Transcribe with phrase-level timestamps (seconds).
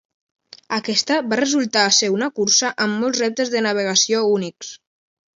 [0.77, 4.73] Aquesta va resultar ser una cursa amb molts reptes de navegació únics.